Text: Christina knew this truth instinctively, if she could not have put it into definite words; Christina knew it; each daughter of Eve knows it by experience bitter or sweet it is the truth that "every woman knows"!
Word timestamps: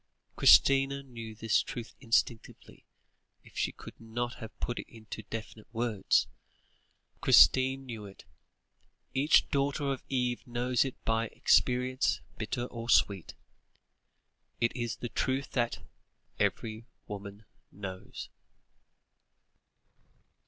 Christina 0.35 1.03
knew 1.03 1.35
this 1.35 1.61
truth 1.61 1.93
instinctively, 2.01 2.87
if 3.43 3.55
she 3.55 3.71
could 3.71 3.99
not 4.01 4.33
have 4.39 4.59
put 4.59 4.79
it 4.79 4.89
into 4.89 5.21
definite 5.21 5.67
words; 5.71 6.25
Christina 7.21 7.83
knew 7.83 8.07
it; 8.07 8.25
each 9.13 9.47
daughter 9.49 9.91
of 9.93 10.01
Eve 10.09 10.41
knows 10.47 10.83
it 10.85 10.95
by 11.05 11.27
experience 11.27 12.19
bitter 12.35 12.63
or 12.65 12.89
sweet 12.89 13.35
it 14.59 14.75
is 14.75 14.95
the 14.95 15.09
truth 15.09 15.51
that 15.51 15.81
"every 16.39 16.87
woman 17.07 17.45
knows"! 17.71 18.29